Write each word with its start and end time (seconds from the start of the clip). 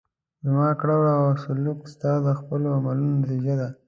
زما 0.45 0.69
کړه 0.79 0.93
وړه 0.99 1.13
او 1.21 1.27
سلوک 1.43 1.79
ستا 1.93 2.11
د 2.25 2.27
خپلو 2.39 2.67
عملونو 2.77 3.13
نتیجه 3.21 3.55
ده. 3.61 3.69